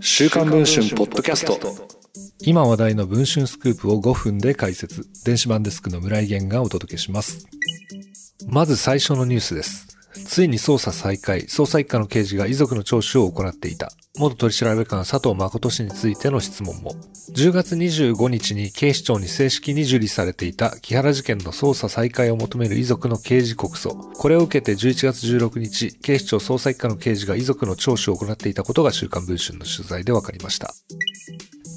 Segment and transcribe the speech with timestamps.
[0.00, 1.58] 週刊文春ポッドキャスト。
[2.40, 5.06] 今話題の文春スクープを5分で解説。
[5.24, 7.46] 電子版デスクの村井源がお届けします。
[8.46, 9.91] まず最初のニュースです。
[10.12, 13.92] ついに捜査再開、捜査一課の刑事が遺族の聴取を行っていた。
[14.18, 16.94] 元取調べ官佐藤誠氏についての質問も。
[17.34, 24.12] 10月25日に警視庁に正式に受理されていた木原事件の捜査再開を求める遺族の刑事告訴。
[24.14, 30.74] これを受けて11月16日、警視庁捜査一課の刑事が遺族の聴取を行っていたことが週刊文春の取材で分かりました。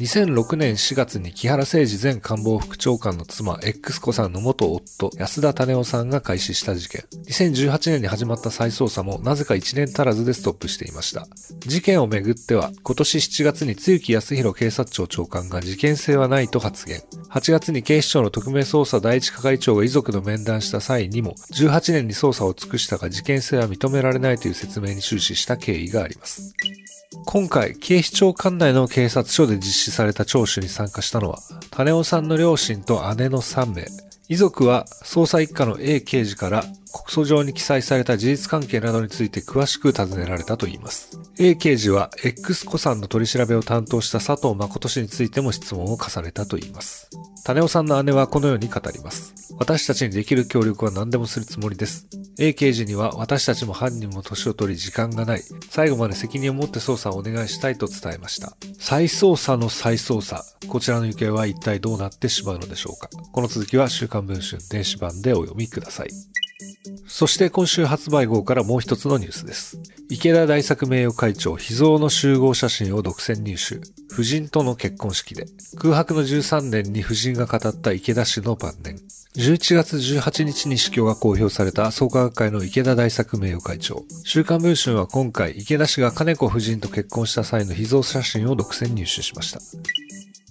[0.00, 7.04] 2006年4月に木原誠二前官房副長官の妻 X 子さんの元夫安田種夫さんが開始した事件。
[7.28, 11.26] 2018年に始まった再捜査もなぜか1年足らずでストップしていました。
[11.60, 17.00] 事件をめぐっては今年7月に露木康弘警察庁長官が事件性はないと発言。
[17.30, 26.54] 8月に警視庁の特命捜査第一係長が遺族の面談した際にも18年に捜査を尽くしたが事件性は認められないという説明に終始した経緯があります。
[27.26, 31.38] 今回、警視庁管内の警察署で実施された聴取に参加したのは、
[31.70, 33.86] 種尾さんの両親と姉の3名。
[34.28, 41.18] 遺族は捜査一課の A 刑事から告訴状に記載された事実関係などについて詳しく尋ねられたといいます。
[41.38, 47.10] A 刑事は X 子さんの取り調べを担当した佐藤誠氏についても質問を重ねたといいます。
[47.44, 49.34] 種尾さんの姉はこのように語ります。
[49.58, 52.06] 私たちにできる協力は何でもするつもりです。
[52.38, 55.42] A 刑事には私たちも犯人も年を取り時間がない。
[55.68, 58.56] 最後まで責任を持って捜査をお願いしたいと伝えました。
[58.78, 60.42] 再捜査の再捜査。
[60.68, 63.10] こちらの行方は一体どうなってしまうのでしょうか。
[63.32, 66.08] この続きは週刊文春電子版でお読みください。
[67.06, 69.78] そして今週発売号からもう一つのニュースです。
[70.08, 73.80] 池田大作名誉会長秘蔵の集合写真を独占入手。
[74.14, 75.46] 夫人との結婚式で。
[75.76, 78.96] 空白の13年に夫人が語った池田氏の晩年。
[79.36, 84.04] 11月18日に死去が公表された創価学会の池田大作名誉会長。
[84.22, 89.58] 週刊文春は今回池田氏が金子夫人と結婚した際の秘蔵写真を独占入手しました。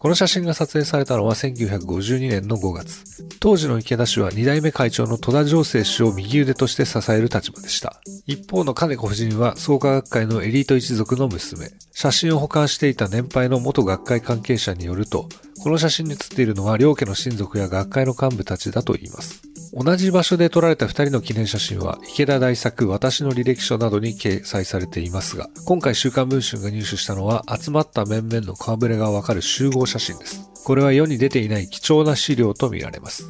[0.00, 3.04] この写真が撮影されたのは1952年の5月。
[3.38, 8.00] 当時の池田氏は2代目会長の戸田上生氏を右腕として支える立場でした。
[8.24, 11.68] 一方の金子夫人は創価学会のエリート一族の娘。
[11.92, 15.28] 写真を保管していた年配の元学会関係者によると、
[15.62, 19.49] この写真に写っているのは両家の親族や学会の幹部たちだといいます。
[19.72, 30.50] 同じ場所で撮られた2人の記念写真は池田大作私の履歴書などに掲載されていますが、今回週刊文春が入手したのは集まった面々の顔ぶれがわかる集合写真です。
[30.64, 33.28] これは世に出ていない貴重な資料とみられます。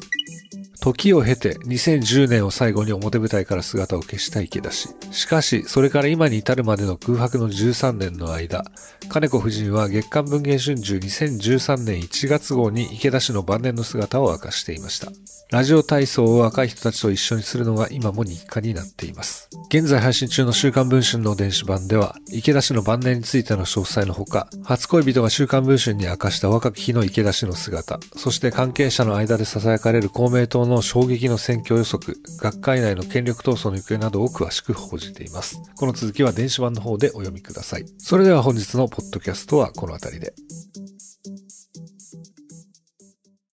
[0.81, 4.89] 時を経て2010年を最後に表舞台から姿を消した池田氏。
[5.11, 8.65] しかし、それから今に至るまでの空白の13年の間、
[9.07, 15.11] 金子夫人は月刊文藝春秋2013年1月号に池田氏の晩年の姿を明かしていました。
[15.51, 19.49] ラジオ体操を若い人たちと一緒にするのが今も日課になっています。
[19.67, 35.61] 現在配信中の週刊文春の電子版では、池田氏の晩年についての詳細のほか、初恋人が週刊文春に明かした若き日の池田氏の姿、そして関係者の間で囁かれる公明党のの衝撃の選挙予測、学会内の権力闘争の行方などを詳しく報じています。
[35.75, 37.85] この続きは電子版の方でお読みください。
[37.97, 40.33] それでは本日のポッドキャストはこの辺りで。